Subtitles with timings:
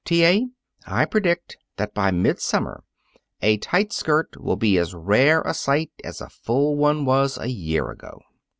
[0.03, 0.25] T.
[0.25, 0.49] A.,
[0.87, 2.83] I predict that by midsummer
[3.39, 7.49] a tight skirt will be as rare a sight as a full one was a
[7.51, 8.19] year ago."